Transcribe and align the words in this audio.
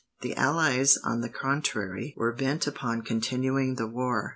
The 0.21 0.35
allies, 0.35 0.97
on 0.97 1.21
the 1.21 1.29
contrary, 1.29 2.15
were 2.17 2.33
bent 2.33 2.65
upon 2.65 3.03
continuing 3.03 3.75
the 3.75 3.85
war. 3.85 4.29